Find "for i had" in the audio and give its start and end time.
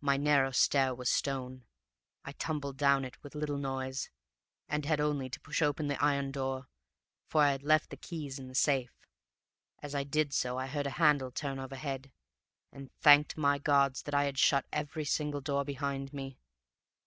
7.26-7.62